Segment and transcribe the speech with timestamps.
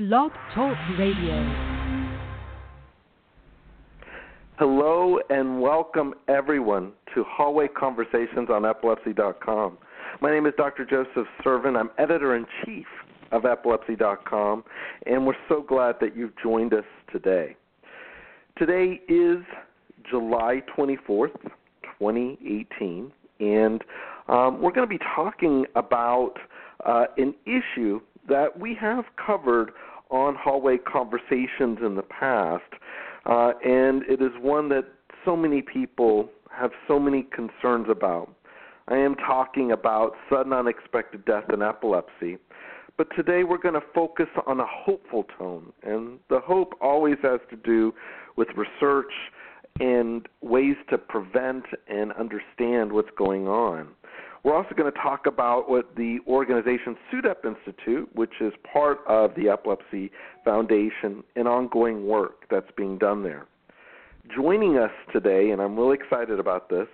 [0.00, 1.44] Blog Talk Radio.
[4.58, 9.76] Hello and welcome everyone to Hallway Conversations on Epilepsy.com.
[10.22, 10.86] My name is Dr.
[10.86, 11.78] Joseph Sirven.
[11.78, 12.86] I'm editor in chief
[13.30, 14.64] of Epilepsy.com,
[15.04, 17.54] and we're so glad that you've joined us today.
[18.56, 19.44] Today is
[20.08, 21.36] July 24th,
[21.98, 23.84] 2018, and
[24.28, 26.36] um, we're going to be talking about
[26.86, 29.72] uh, an issue that we have covered
[30.10, 32.62] on hallway conversations in the past,
[33.26, 34.84] uh, and it is one that
[35.24, 38.32] so many people have so many concerns about.
[38.88, 42.38] I am talking about sudden unexpected death in epilepsy.
[42.96, 47.40] But today we're going to focus on a hopeful tone, and the hope always has
[47.48, 47.94] to do
[48.36, 49.12] with research
[49.78, 53.88] and ways to prevent and understand what's going on.
[54.42, 59.34] We're also going to talk about what the organization SUDEP Institute, which is part of
[59.34, 60.10] the Epilepsy
[60.44, 63.46] Foundation, and ongoing work that's being done there.
[64.34, 66.86] Joining us today, and I'm really excited about this,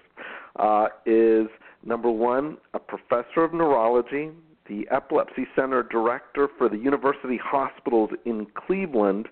[0.57, 1.47] uh, is
[1.85, 4.31] number one, a professor of neurology,
[4.69, 9.29] the Epilepsy Center Director for the University Hospitals in Cleveland,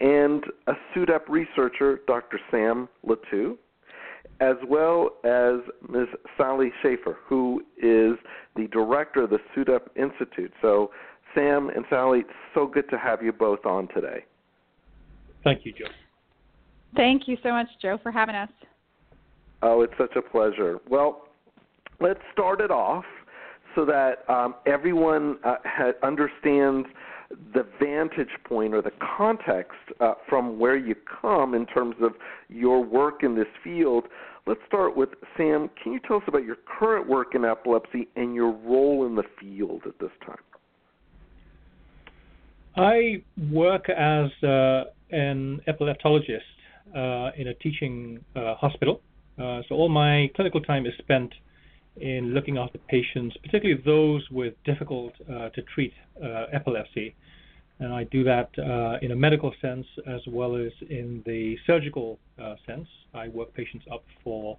[0.00, 2.38] and a SUDEP researcher, Dr.
[2.50, 3.56] Sam Lhatoo
[4.40, 6.08] as well as Ms.
[6.36, 8.16] Sally Schaffer, who is
[8.54, 10.52] the director of the SUDEP Institute.
[10.62, 10.90] So,
[11.34, 12.22] Sam and Sally,
[12.54, 14.24] so good to have you both on today.
[15.44, 15.86] Thank you, Joe.
[16.96, 18.48] Thank you so much, Joe, for having us.
[19.62, 20.78] Oh, it's such a pleasure.
[20.88, 21.28] Well,
[22.00, 23.04] let's start it off
[23.74, 26.88] so that um, everyone uh, ha- understands
[27.30, 32.12] the vantage point or the context uh, from where you come in terms of
[32.48, 34.04] your work in this field.
[34.46, 35.70] Let's start with Sam.
[35.82, 39.24] Can you tell us about your current work in epilepsy and your role in the
[39.40, 40.36] field at this time?
[42.76, 46.40] I work as uh, an epileptologist
[46.94, 49.00] uh, in a teaching uh, hospital.
[49.38, 51.32] Uh, so all my clinical time is spent
[52.00, 55.92] in looking after patients, particularly those with difficult uh, to treat
[56.22, 57.14] uh, epilepsy.
[57.78, 62.18] And I do that uh, in a medical sense as well as in the surgical
[62.42, 62.88] uh, sense.
[63.14, 64.56] I work patients up for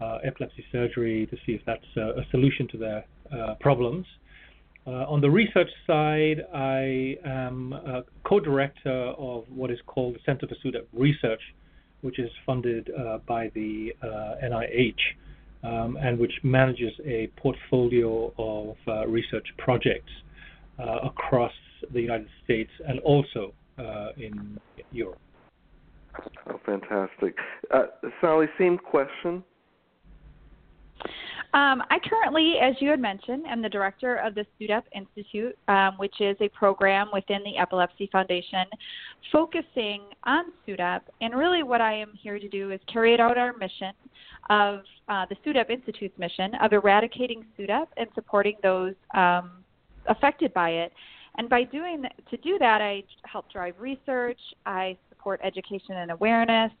[0.00, 3.04] uh, epilepsy surgery to see if that's a solution to their
[3.60, 4.06] problems.
[4.86, 10.54] on the research side, I am a co-director of what is called the Center for
[10.62, 11.42] SUDEP Research,
[12.00, 12.90] which is funded
[13.26, 13.92] by the
[14.42, 15.00] NIH
[15.62, 20.10] um, and which manages a portfolio of uh, research projects
[20.78, 21.52] uh, across
[21.92, 24.58] the United States and also uh, in
[24.92, 25.18] Europe.
[26.48, 27.36] Oh, fantastic.
[27.72, 27.86] Uh,
[28.20, 29.44] Sally, same question.
[31.54, 35.94] Um, I currently, as you had mentioned, am the director of the SUDEP Institute, um,
[35.96, 38.66] which is a program within the Epilepsy Foundation
[39.32, 41.00] focusing on SUDEP.
[41.22, 43.92] And really, what I am here to do is carry out our mission
[44.50, 49.50] of uh, the SUDEP Institute's mission of eradicating SUDEP and supporting those um,
[50.06, 50.92] affected by it.
[51.36, 54.40] And by doing to do that, I help drive research.
[54.66, 56.72] I support education and awareness,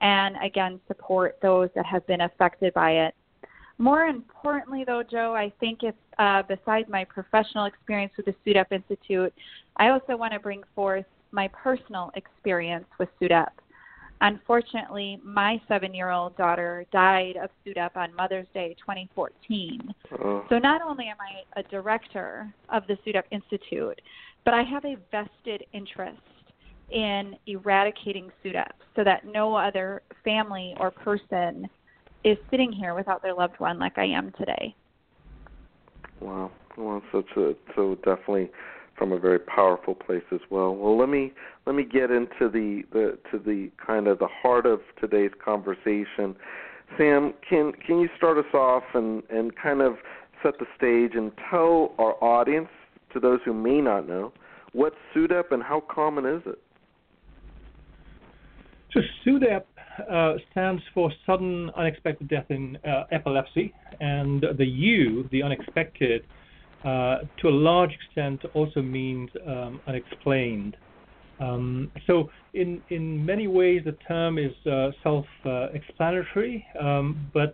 [0.00, 3.14] and again support those that have been affected by it.
[3.78, 8.72] More importantly, though, Joe, I think if uh, besides my professional experience with the SUDEP
[8.72, 9.34] Institute,
[9.76, 13.48] I also want to bring forth my personal experience with SUDEP.
[14.22, 19.94] Unfortunately, my seven year old daughter died of SUDEP on Mother's Day 2014.
[20.18, 20.44] Oh.
[20.48, 24.00] So not only am I a director of the SUDEP Institute,
[24.44, 26.18] but I have a vested interest
[26.90, 31.68] in eradicating SUDEP so that no other family or person
[32.24, 34.74] is sitting here without their loved one like I am today.
[36.20, 36.50] Wow.
[36.78, 38.50] Well, so so, so definitely
[38.96, 40.74] from a very powerful place as well.
[40.74, 41.32] Well, let me
[41.66, 46.34] let me get into the, the to the kind of the heart of today's conversation.
[46.96, 49.96] Sam, can can you start us off and and kind of
[50.42, 52.68] set the stage and tell our audience,
[53.12, 54.32] to those who may not know,
[54.72, 56.60] what SUDEP and how common is it?
[58.92, 59.64] So SUDEP
[60.10, 66.24] uh, stands for sudden unexpected death in uh, epilepsy, and the U, the unexpected,
[66.86, 70.76] uh, to a large extent also means um, unexplained.
[71.40, 77.52] Um, so, in in many ways, the term is uh, self-explanatory, um, but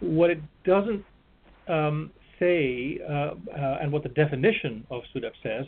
[0.00, 1.04] what it doesn't
[1.68, 2.10] um,
[2.40, 3.34] say, uh,
[3.80, 5.66] and what the definition of SUDEP says,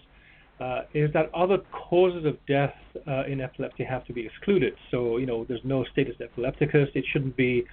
[0.60, 2.74] uh, is that other causes of death
[3.06, 4.74] uh, in epilepsy have to be excluded.
[4.90, 6.88] So, you know, there's no status epilepticus.
[6.94, 7.64] It shouldn't be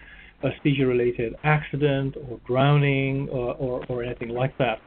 [0.44, 4.80] a seizure-related accident or drowning or, or, or, anything like that.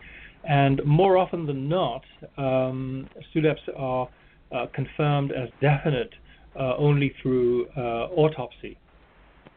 [0.48, 2.02] And more often than not,
[2.36, 4.08] um, SUDEPs are
[4.50, 6.12] uh, confirmed as definite
[6.58, 8.78] uh, only through uh, autopsy.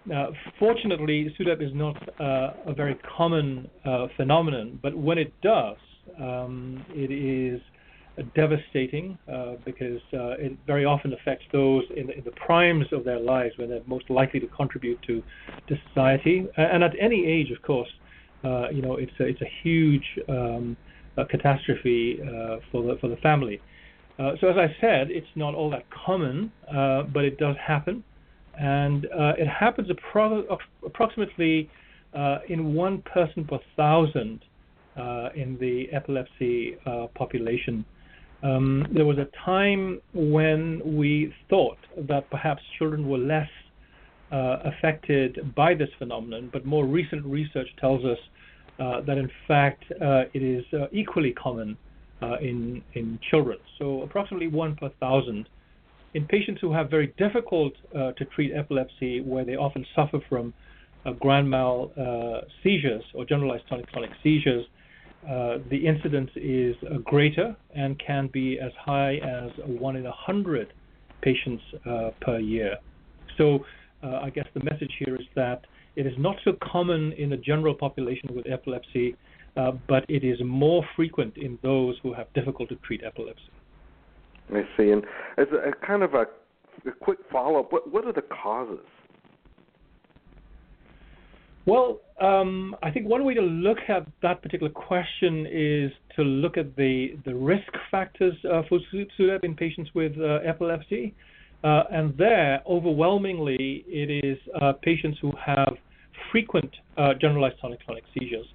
[0.05, 0.29] Now,
[0.59, 5.77] fortunately, SUDEP is not uh, a very common uh, phenomenon, but when it does,
[6.19, 7.59] um, it is
[8.35, 13.03] devastating uh, because uh, it very often affects those in the, in the, primes of
[13.03, 15.21] their lives when they're most likely to contribute to,
[15.67, 16.47] to society.
[16.55, 17.89] And at any age, of course,
[18.45, 20.77] uh, you know, it's a, it's a huge um,
[21.29, 22.19] catastrophe
[22.71, 23.59] for the for the family.
[24.17, 26.51] so as I said, it's not all that common,
[27.13, 28.03] but it does happen
[28.57, 31.69] and uh, it happens appro- approximately
[32.13, 34.43] uh, in one person per thousand
[34.97, 37.85] uh, in the epilepsy uh, population.
[38.43, 41.77] Um, there was a time when we thought
[42.07, 43.49] that perhaps children were less
[44.35, 48.21] uh, affected by this phenomenon, but more recent research tells us
[48.83, 49.81] uh, that in fact
[50.37, 50.65] it is
[51.01, 51.69] equally common
[52.49, 52.57] in
[52.99, 53.57] in children.
[53.79, 55.43] So approximately one per thousand
[56.15, 60.53] in patients who have very difficult uh, to treat epilepsy, where they often suffer from
[61.05, 64.65] uh, grand mal uh, seizures or generalized tonic-clonic seizures,
[65.29, 70.11] uh, the incidence is uh, greater and can be as high as one in a
[70.27, 70.67] hundred
[71.21, 72.77] patients uh, per year.
[73.37, 73.59] So
[74.03, 75.65] I guess the message here is that
[75.95, 79.15] it is not so common in the general population with epilepsy,
[79.55, 83.49] but it is more frequent in those who have difficult to treat epilepsy.
[84.53, 84.91] I see.
[84.91, 85.03] And
[85.37, 86.27] as a, a kind of a,
[86.87, 88.85] a quick follow up, what what are the causes?
[91.65, 96.57] Well, um, I think one way to look at that particular question is to look
[96.57, 101.15] at the, the risk factors uh, for SUDEP in patients with uh, epilepsy.
[101.65, 105.75] Uh, and there, overwhelmingly, it is uh, patients who have
[106.31, 108.45] frequent uh, generalized tonic-clonic seizures.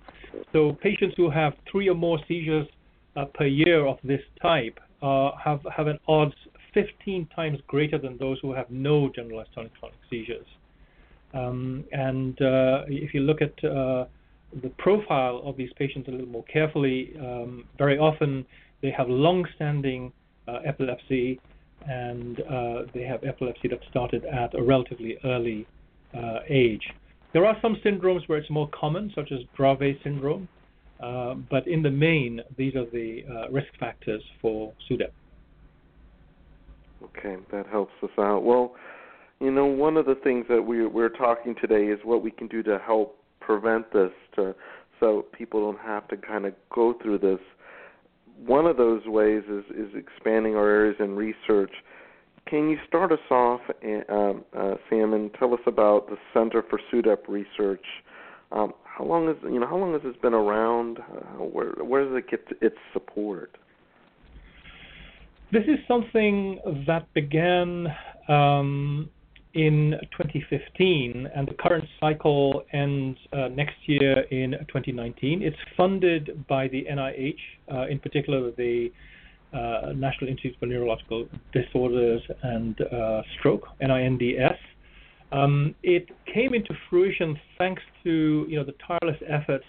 [0.53, 2.69] So patients who have three or more seizures
[3.17, 6.35] uh, per year of this type uh, have have an odds
[6.73, 10.47] 15 times greater than those who have no generalized tonic-clonic seizures.
[11.35, 16.45] Um, and uh, if you look at the profile of these patients a little more
[16.45, 18.47] carefully, um, very often
[18.83, 20.13] they have long-standing
[20.65, 21.41] epilepsy,
[21.89, 25.67] and uh, they have epilepsy that started at a relatively early
[26.17, 26.83] uh, age.
[27.33, 30.49] There are some syndromes where it's more common, such as Dravet syndrome,
[31.01, 35.13] uh, but in the main, these are the uh, risk factors for SUDEP.
[37.03, 38.45] Okay, that helps us out.
[38.45, 38.75] Well,
[39.41, 42.47] you know, one of the things that we, we're talking today is what we can
[42.49, 44.55] do to help prevent this, to,
[44.99, 47.41] so people don't have to kind of go through this.
[48.47, 51.73] One of those ways is, is expanding our areas in research.
[52.47, 53.61] Can you start us off,
[54.09, 57.85] um, uh, Sam, and tell us about the Center for SUDEP Research?
[58.51, 60.99] Um, how long has you know how long has this been around?
[60.99, 63.57] Uh, where where does it get its support?
[65.53, 67.87] This is something that began
[68.29, 69.11] um,
[69.55, 75.43] in 2015, and the current cycle ends uh, next year in 2019.
[75.43, 77.35] It's funded by the NIH,
[77.73, 78.91] uh, in particular the
[79.53, 84.57] uh, National Institute for Neurological Disorders and uh, Stroke, NINDS.
[85.33, 89.65] Um, it came into fruition thanks to you know the tireless efforts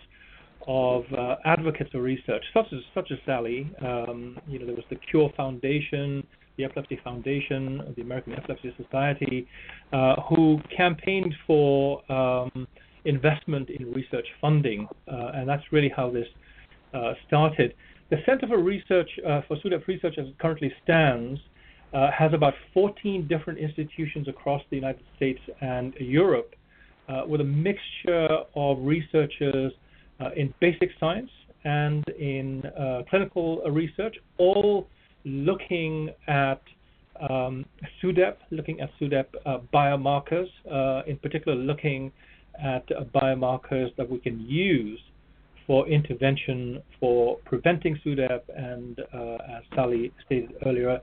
[0.68, 3.72] of uh, advocates of research, such as such as Sally.
[3.82, 6.26] Um, you know there was the Cure Foundation,
[6.58, 9.48] the Epilepsy Foundation, the American Epilepsy Society,
[9.94, 12.68] uh, who campaigned for um,
[13.06, 16.28] investment in research funding, uh, and that's really how this
[16.94, 17.74] uh, started.
[18.10, 21.40] The Center for Research uh, for SUDEP Research, as it currently stands,
[21.94, 26.56] uh, has about 14 different institutions across the United States and Europe
[27.08, 29.74] uh, with a mixture of researchers
[30.36, 31.32] in basic science
[31.64, 32.62] and in
[33.10, 34.88] clinical research, all
[35.26, 36.62] looking at
[37.30, 37.66] um,
[38.02, 42.12] SUDEP, looking at SUDEP uh, biomarkers, uh, in particular looking
[42.62, 45.00] at biomarkers that we can use
[45.68, 51.02] for intervention for preventing SUDEP and, as Sally stated earlier,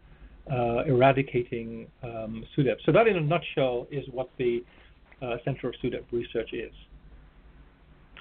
[0.51, 2.77] uh, eradicating um, SUDEP.
[2.85, 4.65] So that, in a nutshell, is what the
[5.23, 6.73] uh, Center of SUDEP Research is.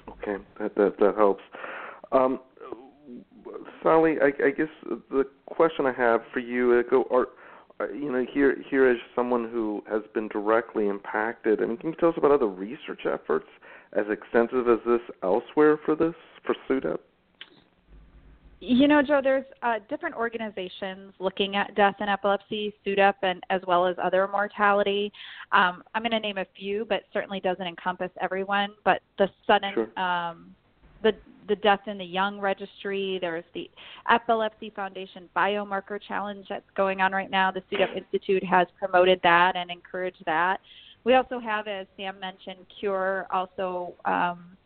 [0.08, 1.42] Okay, that that, that helps.
[2.12, 2.40] Um,
[3.82, 4.68] Sally, I, I, guess
[5.10, 7.28] the question I have for you, uh, go, are,
[7.80, 11.62] are, you know, here here as someone who has been directly impacted.
[11.62, 13.46] I mean, can you tell us about other research efforts
[13.94, 16.98] as extensive as this elsewhere for this for SUDEP?
[18.60, 23.60] You know, Joe, there's uh, different organizations looking at death and epilepsy, SUDEP, and as
[23.68, 25.12] well as other mortality.
[25.52, 28.70] Um, I'm going to name a few, but certainly doesn't encompass everyone.
[28.84, 29.98] But the sudden, sure.
[29.98, 30.56] um,
[31.02, 31.12] the
[31.48, 33.18] the Death in the Young Registry.
[33.20, 33.70] There's the
[34.10, 37.50] Epilepsy Foundation Biomarker Challenge that's going on right now.
[37.50, 40.58] The SUDEP Institute has promoted that and encouraged that.
[41.04, 44.56] We also have, as Sam mentioned, Cure also um,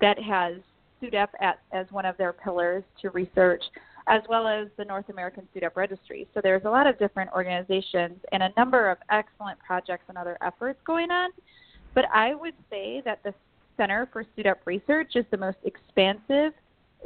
[0.00, 0.54] that has
[1.02, 1.28] SUDEP
[1.72, 3.62] as one of their pillars to research,
[4.08, 6.26] as well as the North American SUDEP Registry.
[6.32, 10.38] So there's a lot of different organizations and a number of excellent projects and other
[10.42, 11.30] efforts going on.
[11.94, 13.34] But I would say that the
[13.80, 16.52] Center for SUDEP Research is the most expansive,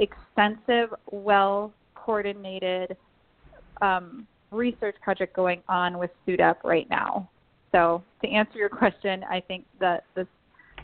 [0.00, 2.96] extensive, well coordinated
[3.80, 7.30] um, research project going on with SUDEP right now.
[7.70, 10.26] So to answer your question, I think that the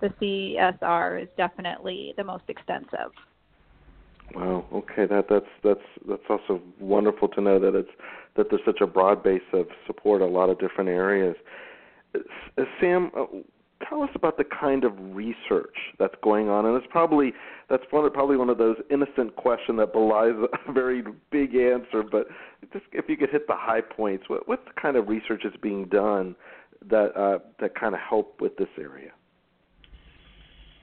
[0.01, 3.11] the CSR is definitely the most extensive.
[4.35, 4.65] Wow.
[4.73, 5.07] Okay.
[5.07, 7.91] That that's that's that's also wonderful to know that it's
[8.37, 11.35] that there's such a broad base of support, a lot of different areas.
[12.81, 13.25] Sam, uh,
[13.89, 17.33] tell us about the kind of research that's going on, and it's probably
[17.69, 20.35] that's one, probably one of those innocent questions that belies
[20.69, 22.03] a very big answer.
[22.03, 22.27] But
[22.73, 25.87] just if you could hit the high points, what what kind of research is being
[25.87, 26.37] done
[26.89, 29.13] that uh, that kind of help with this area?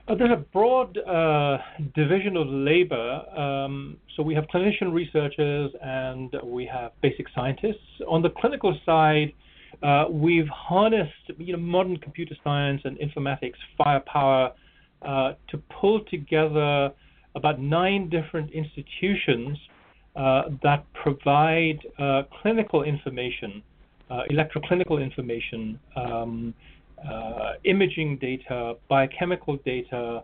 [0.08, 1.58] Uh, there's a broad uh,
[1.94, 3.22] division of labor.
[3.38, 7.76] Um, so we have clinician researchers and we have basic scientists.
[8.08, 9.34] On the clinical side,
[9.84, 14.52] uh, we've harnessed you know, modern computer science and informatics firepower
[15.04, 16.92] uh, to pull together
[17.36, 19.58] about nine different institutions
[20.16, 23.62] uh, that provide uh, clinical information,
[24.10, 26.56] uh, electroclinical information, um,
[27.08, 30.24] uh, imaging data, biochemical data,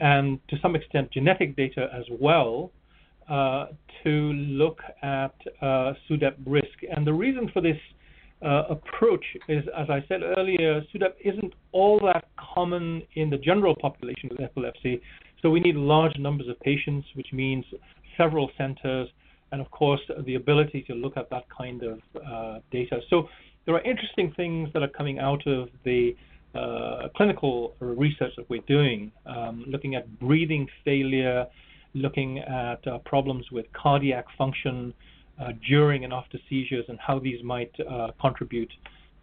[0.00, 2.72] and to some extent genetic data as well.
[4.04, 4.32] to
[4.62, 5.34] look at
[6.08, 6.78] SUDEP risk.
[6.94, 7.78] And the reason for this
[8.42, 13.74] uh, approach is, as I said earlier, SUDEP isn't all that common in the general
[13.74, 15.00] population with epilepsy.
[15.42, 17.64] So we need large numbers of patients, which means
[18.16, 19.08] several centers,
[19.52, 23.00] and of course the ability to look at that kind of uh, data.
[23.08, 23.28] So
[23.64, 26.14] there are interesting things that are coming out of the
[26.54, 31.46] uh, clinical research that we're doing, um, looking at breathing failure,
[31.94, 34.94] looking at uh, problems with cardiac function,
[35.68, 38.72] during and after seizures and how these might uh, contribute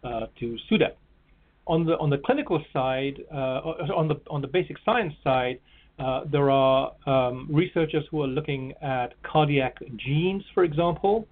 [0.03, 0.95] uh, to SUDEP.
[1.65, 5.59] On the on the clinical side, on the on the basic science side,
[6.31, 11.25] there are um, researchers who are looking at cardiac genes, for example.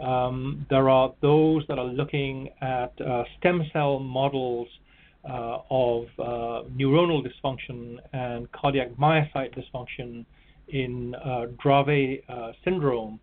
[0.00, 4.68] Um, there are those that are looking at uh, stem cell models
[5.28, 10.24] uh, of uh, neuronal dysfunction and cardiac myocyte dysfunction
[10.68, 11.14] in
[11.64, 12.22] Dravet
[12.64, 13.20] syndrome.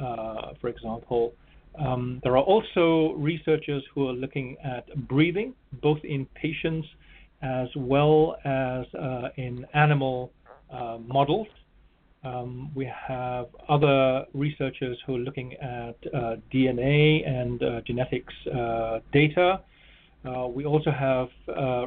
[0.00, 1.32] Uh, for example.
[1.78, 6.86] Um, there are also researchers who are looking at breathing, both in patients
[7.42, 10.32] as well as uh, in animal
[10.72, 11.46] uh, models.
[12.24, 19.00] Um, we have other researchers who are looking at uh, DNA and uh, genetics uh,
[19.12, 19.60] data.
[20.54, 21.28] we also have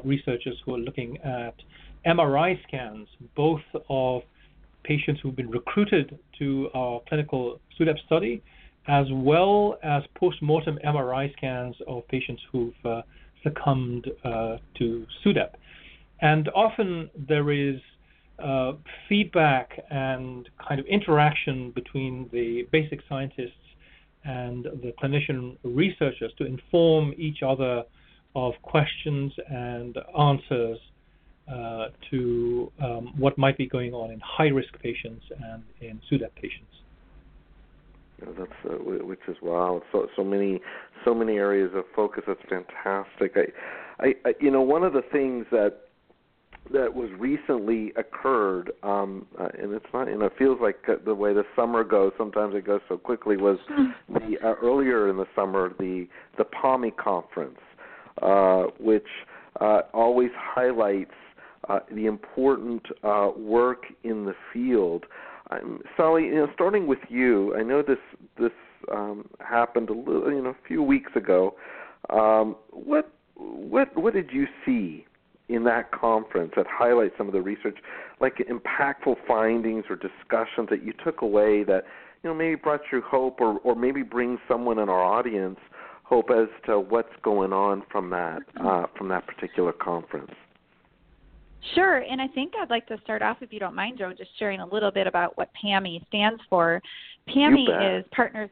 [0.03, 1.55] researchers who are looking at
[2.05, 4.21] MRI scans, both of
[4.87, 8.41] patients who've been recruited to our clinical SUDEP study,
[8.87, 13.01] as well as post-mortem MRI scans of patients who've uh,
[13.43, 15.51] succumbed uh, to SUDEP.
[16.21, 17.79] And often there is
[18.39, 18.73] uh,
[19.09, 23.51] feedback and kind of interaction between the basic scientists
[24.23, 27.83] and the clinician researchers to inform each other
[28.35, 30.79] of questions and answers
[31.51, 36.63] uh, to um, what might be going on in high-risk patients and in SUDEP patients.
[38.19, 39.81] Yeah, that's uh, which is wow.
[39.91, 40.59] So so many
[41.05, 42.23] so many areas of focus.
[42.27, 43.33] That's fantastic.
[43.35, 45.81] I, I, I you know one of the things that
[46.73, 50.75] that was recently occurred, um, uh, and it's not, you know, it feels like
[51.05, 52.11] the way the summer goes.
[52.17, 53.37] Sometimes it goes so quickly.
[53.37, 53.57] Was
[54.09, 57.59] the uh, earlier in the summer the the PAME conference,
[58.21, 59.07] uh, which
[59.61, 61.13] uh, always highlights
[61.69, 65.05] uh, the important uh, work in the field.
[65.51, 67.97] Um, Sally, you know, starting with you, I know this
[68.37, 68.51] this
[68.91, 71.55] um, happened a little, you know, a few weeks ago.
[72.09, 75.05] Um, what what what did you see
[75.49, 77.77] in that conference that highlights some of the research,
[78.19, 81.85] like impactful findings or discussions that you took away that
[82.23, 85.59] you know maybe brought you hope or or maybe bring someone in our audience
[86.03, 90.31] hope as to what's going on from that uh, from that particular conference?
[91.75, 94.31] Sure, and I think I'd like to start off, if you don't mind, Joe, just
[94.39, 96.81] sharing a little bit about what PAME stands for.
[97.27, 98.49] PAME is Partners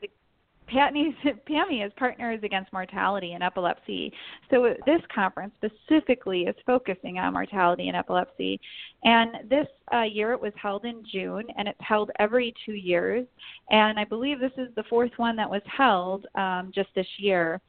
[0.67, 1.13] PAME
[1.85, 4.11] is Partners Against Mortality in Epilepsy.
[4.49, 8.59] So this conference specifically is focusing on mortality in epilepsy.
[9.03, 13.25] And this uh, year it was held in June, and it's held every two years.
[13.69, 17.61] And I believe this is the fourth one that was held um, just this year.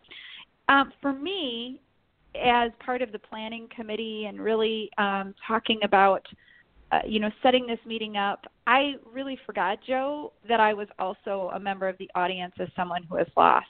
[0.69, 1.81] Um, for me,
[2.45, 6.27] as part of the planning committee and really um, talking about
[6.93, 11.51] uh, you know, setting this meeting up, I really forgot, Joe, that I was also
[11.55, 13.67] a member of the audience as someone who has lost.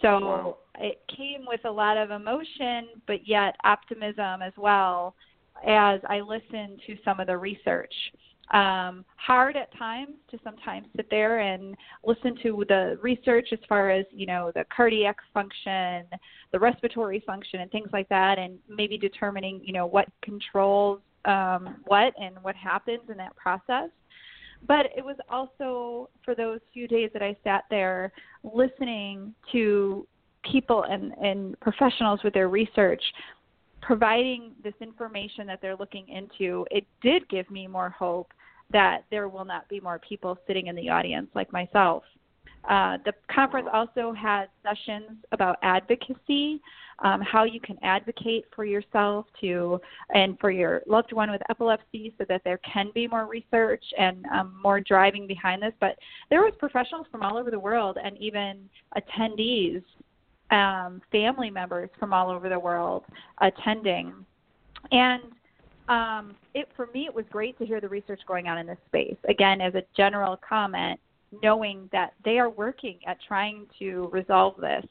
[0.00, 0.56] So wow.
[0.78, 5.14] it came with a lot of emotion, but yet optimism as well
[5.66, 7.92] as I listened to some of the research.
[8.50, 13.90] Um, hard at times to sometimes sit there and listen to the research as far
[13.90, 16.04] as you know the cardiac function,
[16.50, 21.76] the respiratory function, and things like that, and maybe determining you know what controls um,
[21.86, 23.88] what and what happens in that process.
[24.66, 28.12] But it was also for those few days that I sat there
[28.44, 30.06] listening to
[30.50, 33.02] people and, and professionals with their research
[33.82, 38.32] providing this information that they're looking into, it did give me more hope
[38.72, 42.04] that there will not be more people sitting in the audience like myself.
[42.68, 46.60] Uh, the conference also had sessions about advocacy,
[47.00, 49.80] um, how you can advocate for yourself to
[50.14, 54.24] and for your loved one with epilepsy, so that there can be more research and
[54.26, 55.72] um, more driving behind this.
[55.80, 55.96] But
[56.30, 59.82] there was professionals from all over the world and even attendees,
[60.52, 63.04] um, family members from all over the world
[63.40, 64.12] attending,
[64.92, 65.22] and
[65.88, 68.78] um, it for me it was great to hear the research going on in this
[68.86, 69.16] space.
[69.28, 71.00] Again, as a general comment
[71.42, 74.84] knowing that they are working at trying to resolve this.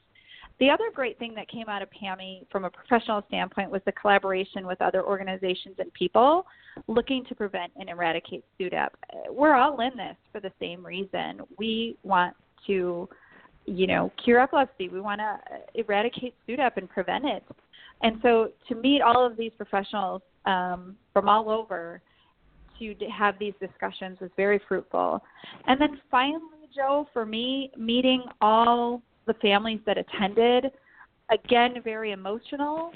[0.60, 3.92] The other great thing that came out of PAME from a professional standpoint was the
[3.94, 6.46] collaboration with other organizations and people
[6.88, 8.90] looking to prevent and eradicate SUDEP.
[9.30, 11.42] We're all in this for the same reason.
[11.58, 12.36] We want
[12.68, 13.10] to,
[13.66, 14.90] you know, cure epilepsy.
[14.90, 15.40] We want to
[15.76, 17.44] eradicate SUDEP and prevent it.
[18.04, 22.02] And so to meet all of these professionals um, from all over
[22.80, 25.22] to have these discussions was very fruitful.
[25.68, 26.42] And then finally,
[26.76, 30.72] Joe, for me, meeting all the families that attended,
[31.32, 32.92] again, very emotional,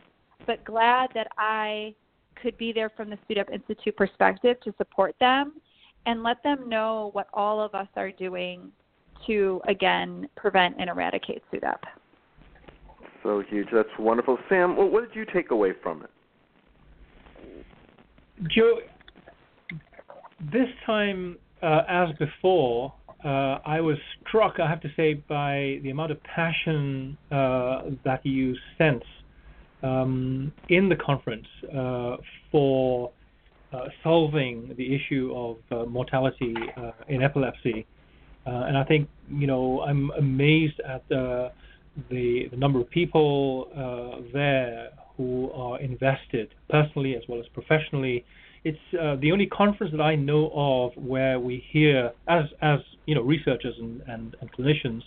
[0.48, 1.94] but glad that I
[2.42, 5.54] could be there from the SUDEP Institute perspective to support them
[6.06, 8.72] and let them know what all of us are doing
[9.28, 11.80] to, again, prevent and eradicate SUDEP.
[13.24, 13.68] So huge.
[13.74, 14.38] That's wonderful.
[14.50, 16.10] Sam, what did you take away from it?
[18.50, 18.80] Joe,
[20.52, 23.98] this time, uh, as before, uh, I was
[24.28, 29.04] struck, I have to say, by the amount of passion uh, that you sense
[29.82, 32.18] um, in the conference uh,
[32.52, 33.12] for
[33.74, 36.56] uh, solving the issue of uh, mortality
[37.08, 37.88] in epilepsy.
[38.46, 41.52] And I think, you know, I'm amazed at the,
[42.10, 43.70] the, number of people
[44.34, 48.26] there who are invested personally as well as professionally
[48.66, 53.14] it's uh, the only conference that I know of where we hear, as as you
[53.14, 55.04] know, researchers and, and, and clinicians,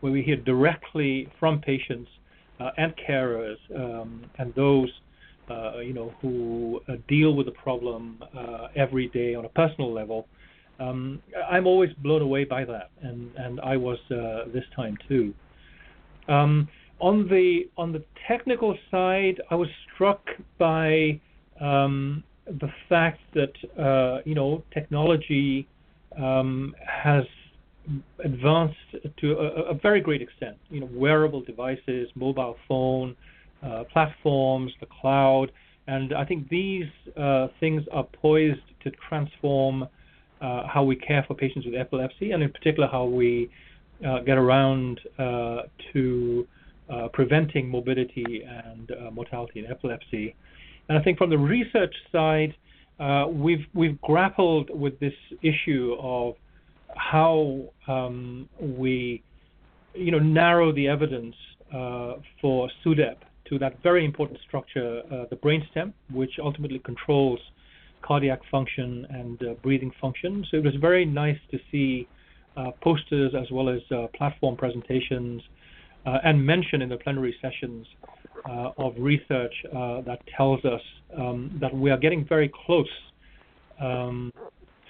[0.00, 2.08] where we hear directly from patients
[2.58, 4.88] uh, and carers um, and those
[5.50, 9.92] uh, you know who uh, deal with the problem uh, every day on a personal
[9.92, 10.26] level.
[10.80, 15.34] Um, I'm always blown away by that, and and I was uh, this time too.
[16.28, 16.68] Um,
[17.00, 20.24] on the on the technical side, I was struck
[20.58, 21.20] by
[21.60, 25.68] um, the fact that uh, you know technology
[26.18, 27.24] um, has
[28.24, 28.76] advanced
[29.18, 30.56] to a, a, very great extent.
[30.70, 33.14] You know, wearable devices, mobile phone
[33.62, 35.52] uh, platforms, the cloud,
[35.86, 39.86] and I think these uh, things are poised to transform
[40.44, 43.50] uh, how we care for patients with epilepsy, and in particular how we
[44.06, 46.46] uh, get around uh, to
[47.18, 48.86] preventing morbidity and
[49.18, 50.34] mortality in epilepsy.
[50.88, 52.52] And I think from the research side,
[53.00, 56.34] uh, we've we've grappled with this issue of
[56.94, 59.22] how um, we,
[59.94, 61.34] you know, narrow the evidence
[61.74, 63.16] uh, for SUDEP
[63.48, 67.40] to that very important structure, uh, the brainstem, which ultimately controls
[68.06, 70.44] cardiac function and uh, breathing function.
[70.50, 72.06] So it was very nice to see
[72.56, 75.42] uh, posters as well as uh, platform presentations
[76.06, 77.86] and mention in the plenary sessions
[78.48, 80.80] uh, of research uh, that tells us
[81.16, 82.86] um, that we are getting very close
[83.80, 84.32] um,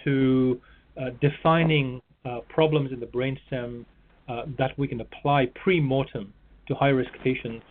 [0.03, 0.61] to
[1.01, 3.85] uh, defining uh, problems in the brainstem
[4.29, 6.33] uh, that we can apply pre-mortem
[6.67, 7.65] to high-risk patients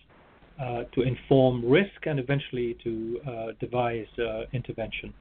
[0.60, 4.06] uh, to inform risk and eventually to devise
[4.52, 5.12] intervention.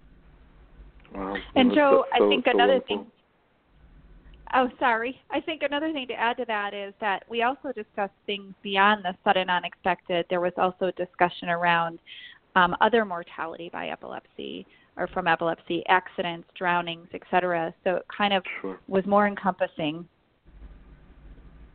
[1.13, 1.35] Wow.
[1.55, 2.97] And Joe, so, I think so another wonderful.
[2.97, 3.11] thing
[4.53, 5.19] oh, sorry.
[5.31, 9.03] I think another thing to add to that is that we also discussed things beyond
[9.03, 10.25] the sudden unexpected.
[10.29, 11.99] There was also discussion around
[12.55, 17.73] um, other mortality by epilepsy or from epilepsy, accidents, drownings, etc.
[17.83, 18.79] So it kind of sure.
[18.87, 20.07] was more encompassing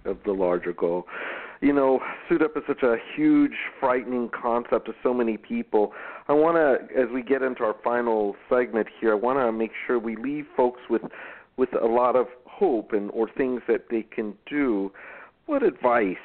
[0.04, 1.06] of the larger goal.
[1.60, 5.92] You know, SUDEP is such a huge, frightening concept to so many people.
[6.28, 9.72] I want to, as we get into our final segment here, I want to make
[9.86, 11.02] sure we leave folks with
[11.56, 14.92] with a lot of hope and or things that they can do.
[15.46, 16.16] What advice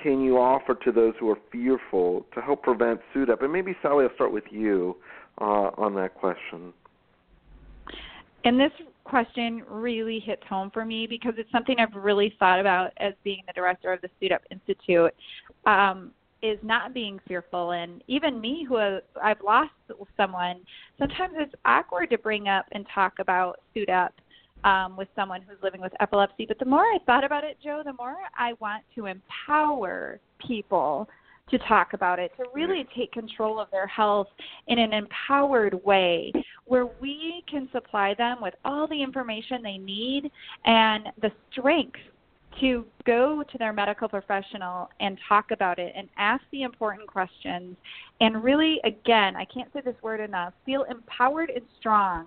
[0.00, 3.42] can you offer to those who are fearful to help prevent SUDEP?
[3.42, 4.96] And maybe Sally, I'll start with you
[5.40, 6.72] uh, on that question.
[8.44, 8.70] And this
[9.08, 13.42] question really hits home for me because it's something I've really thought about as being
[13.46, 15.14] the director of the SUDEP Institute.
[15.66, 19.72] Um, is not being fearful and even me who have, I've lost
[20.16, 20.60] someone
[20.96, 24.10] sometimes it's awkward to bring up and talk about SUDEP
[24.62, 27.82] um, with someone who's living with epilepsy but the more I thought about it Joe
[27.84, 31.08] the more I want to empower people
[31.50, 34.28] to talk about it, to really take control of their health
[34.66, 36.32] in an empowered way
[36.64, 40.30] where we can supply them with all the information they need
[40.64, 41.98] and the strength
[42.60, 47.76] to go to their medical professional and talk about it and ask the important questions.
[48.20, 52.26] And really again i can't say this word enough feel empowered and strong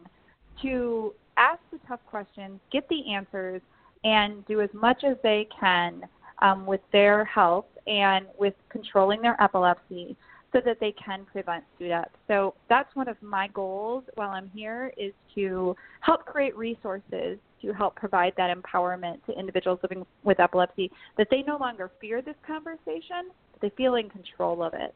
[0.61, 3.61] to ask the tough questions get the answers
[4.03, 6.01] and do as much as they can
[6.41, 10.15] um, with their health and with controlling their epilepsy
[10.53, 12.05] so that they can prevent SUDEP.
[12.27, 17.73] So that's one of my goals while I'm here is to help create resources to
[17.73, 22.35] help provide that empowerment to individuals living with epilepsy that they no longer fear this
[22.45, 24.93] conversation, but they feel in control of it.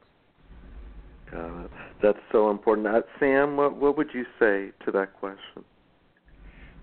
[1.32, 1.72] Got it.
[2.02, 2.88] That's so important.
[2.88, 5.64] Uh, Sam, what, what would you say to that question?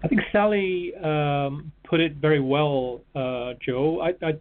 [0.05, 4.01] I think Sally um, put it very well, uh, Joe.
[4.01, 4.33] I, I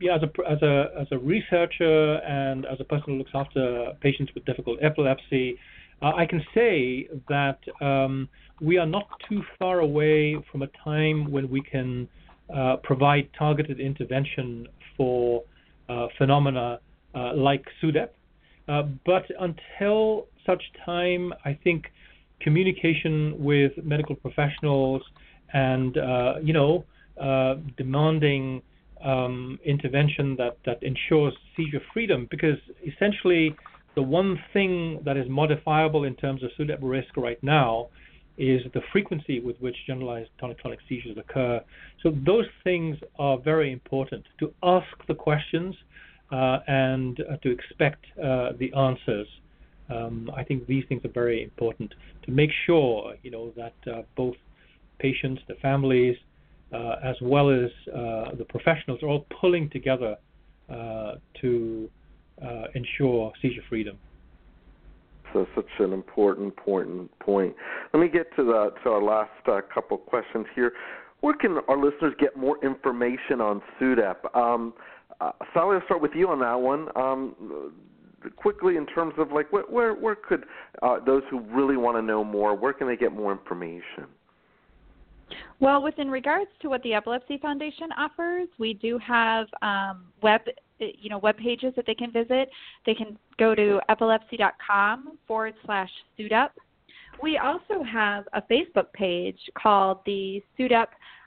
[0.00, 3.92] yeah, as a as a as a researcher and as a person who looks after
[4.00, 5.58] patients with difficult epilepsy,
[6.02, 8.28] uh, I can say that um,
[8.60, 12.08] we are not too far away from a time when we can
[12.54, 15.42] uh, provide targeted intervention for
[15.88, 16.80] uh, phenomena
[17.14, 18.10] uh, like SUDEP.
[18.68, 21.86] Uh, but until such time, I think
[22.40, 25.02] communication with medical professionals
[25.52, 26.84] and uh, you know
[27.76, 28.62] demanding
[29.04, 33.54] um, intervention that, that ensures seizure freedom because essentially
[33.94, 37.88] the one thing that is modifiable in terms of SUDEP risk right now
[38.38, 41.60] is the frequency with which generalized tonic-clonic seizures occur.
[42.02, 45.74] So those things are very important to ask the questions
[46.30, 49.28] uh, and uh, to expect uh, the answers.
[49.90, 51.92] Um, I think these things are very important
[52.24, 54.36] to make sure, you know, that uh, both
[54.98, 56.16] patients, the families,
[56.72, 60.16] as well as uh, the professionals are all pulling together
[60.70, 61.90] uh, to
[62.74, 63.98] ensure seizure freedom.
[65.32, 67.54] So such an important, important point.
[67.92, 70.72] Let me get to the to our last uh, couple questions here.
[71.20, 74.36] Where can our listeners get more information on SUDEP?
[74.36, 74.74] Um,
[75.20, 76.88] uh, Sally, I'll start with you on that one.
[76.96, 77.72] Um,
[78.36, 80.44] quickly, in terms of like where where, where could
[80.82, 84.06] uh, those who really want to know more, where can they get more information?
[85.60, 90.40] Well, within regards to what the Epilepsy Foundation offers, we do have um, web,
[90.78, 92.50] you know, web pages that they can visit.
[92.86, 96.50] They can go to epilepsy.com forward slash SUDEP.
[97.22, 100.86] We also have a Facebook page called the SUDEP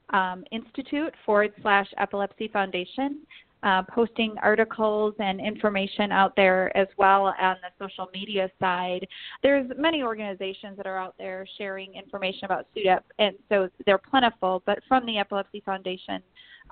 [0.09, 3.21] um, Institute forward slash Epilepsy Foundation
[3.65, 9.05] uh, posting articles and information out there as well on the social media side.
[9.41, 14.61] There's many organizations that are out there sharing information about SUDEP, and so they're plentiful.
[14.67, 16.21] But from the Epilepsy Foundation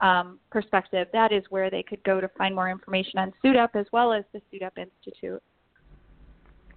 [0.01, 3.87] um, perspective, that is where they could go to find more information on SUDEP as
[3.91, 5.41] well as the SUDEP Institute.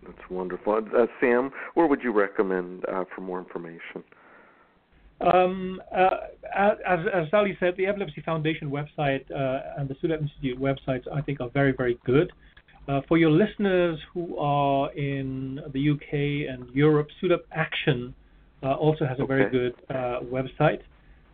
[0.03, 0.77] That's wonderful.
[0.97, 4.03] Uh, Sam, where would you recommend uh, for more information?
[5.21, 6.09] Um, uh,
[6.55, 11.23] as, as Sally said, the Epilepsy Foundation website uh, and the SUDEP Institute websites, I
[11.23, 12.33] think, are very, very good.
[12.89, 18.15] Uh, for your listeners who are in the UK and Europe, SUDEP Action
[18.63, 20.81] uh, also has a very good uh, website.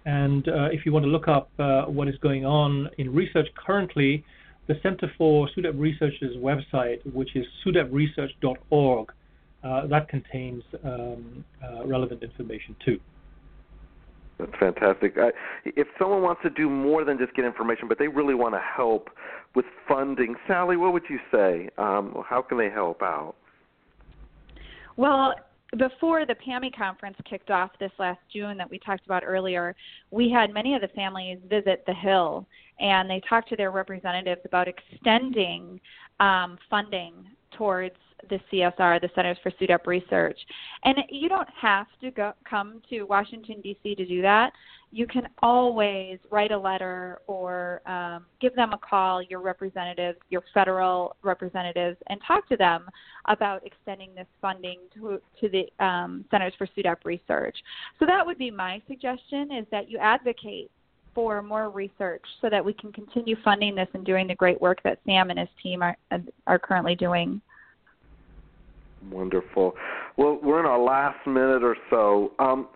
[0.07, 1.51] And uh, if you want to look up
[1.89, 4.25] what is going on in research currently,
[4.69, 9.13] the Center for SUDEP Research's website, which is sudepresearch.org,
[9.63, 11.45] that contains um,
[11.85, 12.99] relevant information too.
[14.43, 15.15] That's fantastic.
[15.19, 15.31] I,
[15.65, 18.61] if someone wants to do more than just get information, but they really want to
[18.61, 19.11] help
[19.55, 21.69] with funding, Sally, what would you say?
[21.79, 23.35] Um, how can they help out?
[24.97, 25.35] Well,
[25.79, 29.77] before the PAME conference kicked off this last June that we talked about earlier,
[30.11, 32.47] we had many of the families visit the Hill
[32.81, 35.81] and they talked to their representatives about extending
[36.21, 37.15] um, funding
[37.57, 37.95] towards
[38.29, 40.39] the CSR, the Centers for SUDEP Research.
[40.85, 43.95] And you don't have to go, come to Washington, D.C.
[43.95, 44.53] to do that.
[44.91, 50.43] You can always write a letter or um, give them a call, your representatives, your
[50.53, 52.87] federal representatives, and talk to them
[53.27, 57.57] about extending this funding to, to the um, Centers for SUDEP Research.
[57.99, 60.71] So that would be my suggestion is that you advocate
[61.15, 64.83] for more research so that we can continue funding this and doing the great work
[64.85, 65.97] that Sam and his team are,
[66.47, 67.41] are currently doing.
[69.11, 69.75] Wonderful.
[70.17, 72.33] Well, we're in our last minute or so.
[72.39, 72.69] Um,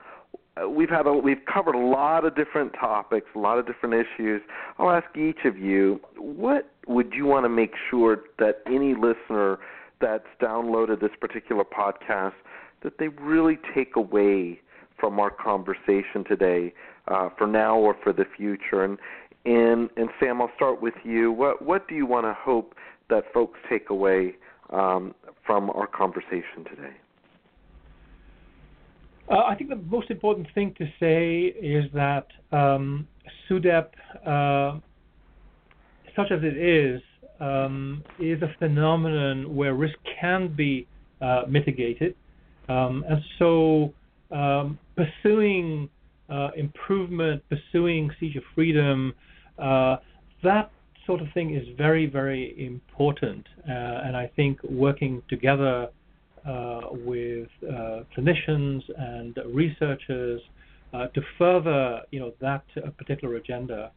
[0.68, 4.42] we've had a, we've covered a lot of different topics, a lot of different issues.
[4.78, 9.58] I'll ask each of you, what would you want to make sure that any listener
[10.00, 12.34] that's downloaded this particular podcast
[12.82, 14.60] that they really take away
[14.98, 16.72] from our conversation today,
[17.08, 18.84] uh, for now or for the future?
[18.84, 18.98] And
[19.44, 21.30] and and Sam, I'll start with you.
[21.30, 22.74] What what do you want to hope
[23.08, 24.34] that folks take away
[24.70, 26.96] um, from our conversation today?
[29.28, 33.08] Uh, I think the most important thing to say is that um,
[33.48, 33.88] SUDEP,
[34.24, 34.78] uh,
[36.14, 37.02] such as it is,
[37.40, 40.86] um, is a phenomenon where risk can be
[41.20, 42.14] uh, mitigated.
[42.68, 43.92] Um, and so
[44.30, 45.88] um, pursuing
[46.28, 49.12] uh, improvement, pursuing seizure freedom,
[49.58, 49.96] uh,
[50.42, 50.70] that
[51.06, 53.46] sort of thing is very, very important.
[53.68, 55.88] Uh, and I think working together
[56.46, 60.40] uh, with uh, clinicians and researchers
[60.92, 62.64] uh, to further, you know, that
[62.98, 63.90] particular agenda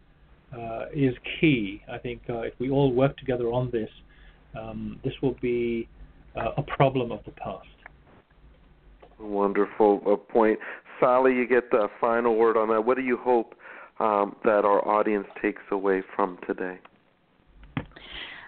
[0.95, 1.82] is key.
[1.91, 3.89] I think if we all work together on this,
[4.60, 5.88] um, this will be
[6.36, 7.67] a problem of the past.
[9.19, 10.58] Wonderful point.
[11.00, 12.84] Sally, you get the final word on that.
[12.84, 13.54] What do you hope
[14.00, 16.80] um, that our audience takes away from today?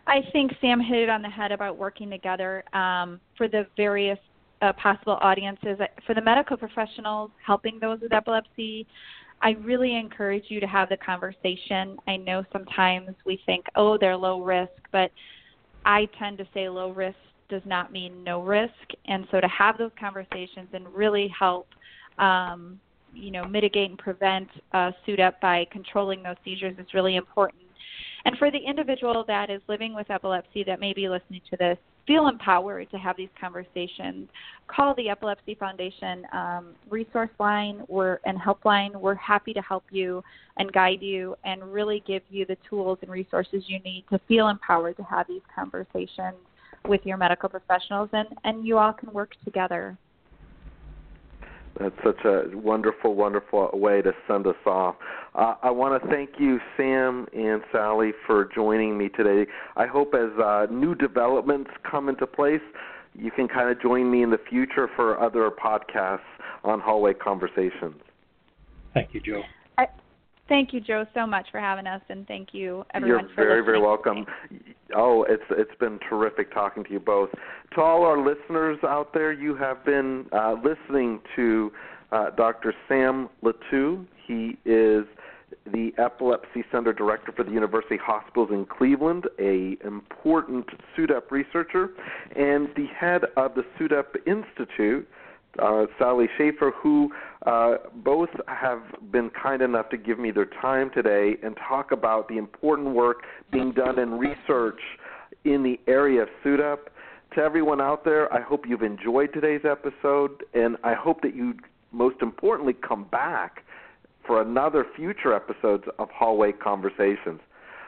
[0.07, 4.19] I think Sam hit it on the head about working together um, for the various
[4.61, 5.77] uh, possible audiences.
[6.05, 8.87] For the medical professionals helping those with epilepsy,
[9.41, 11.97] I really encourage you to have the conversation.
[12.07, 15.11] I know sometimes we think, oh, they're low risk, but
[15.85, 17.17] I tend to say low risk
[17.49, 18.73] does not mean no risk.
[19.05, 21.67] And so to have those conversations and really help,
[22.19, 22.79] um,
[23.13, 27.61] you know, mitigate and prevent uh, SUDEP by controlling those seizures is really important.
[28.25, 31.77] And for the individual that is living with epilepsy that may be listening to this,
[32.07, 34.27] feel empowered to have these conversations.
[34.67, 38.95] Call the Epilepsy Foundation um, resource line we're, and helpline.
[38.95, 40.23] We're happy to help you
[40.57, 44.49] and guide you and really give you the tools and resources you need to feel
[44.49, 46.38] empowered to have these conversations
[46.88, 49.97] with your medical professionals, and, and you all can work together.
[51.79, 54.95] That's such a wonderful, wonderful way to send us off.
[55.34, 59.49] Uh, I want to thank you, Sam and Sally, for joining me today.
[59.77, 62.62] I hope as uh, new developments come into place,
[63.13, 66.19] you can kind of join me in the future for other podcasts
[66.63, 67.95] on Hallway Conversations.
[68.93, 69.41] Thank you, Joe.
[70.47, 73.27] Thank you, Joe, so much for having us, and thank you, everyone.
[73.27, 74.25] You're very, very welcome.
[74.95, 77.30] Oh, it's it's been terrific talking to you both.
[77.75, 81.71] To all our listeners out there, you have been uh, listening to
[82.12, 82.73] uh, Dr.
[82.89, 84.06] Sam Lhatoo.
[84.27, 85.06] He is
[85.65, 90.65] the Epilepsy Center Director for the University Hospitals in Cleveland, a important
[90.97, 91.91] SUDEP researcher,
[92.36, 95.08] and the head of the SUDEP Institute
[95.59, 97.11] uh, Sally Schaffer, who
[97.45, 102.27] uh, both have been kind enough to give me their time today and talk about
[102.27, 104.79] the important work being done in research
[105.43, 106.87] in the area of SUDEP.
[107.35, 111.55] To everyone out there, I hope you've enjoyed today's episode, and I hope that you,
[111.91, 113.63] most importantly, come back
[114.25, 117.39] for another future episodes of Hallway Conversations.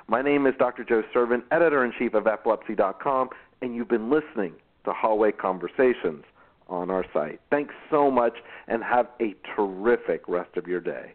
[0.08, 0.84] My name is Dr.
[0.84, 3.30] Joe Sirven, editor in chief of epilepsy.com,
[3.62, 4.54] and you've been listening
[4.86, 6.24] to Hallway Conversations
[6.68, 7.40] on our site.
[7.50, 8.34] Thanks so much
[8.68, 11.14] and have a terrific rest of your day.